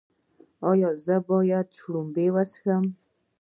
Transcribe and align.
ایا 0.69 0.89
زه 1.05 1.15
باید 1.29 1.67
شړومبې 1.77 2.27
وڅښم؟ 2.33 2.85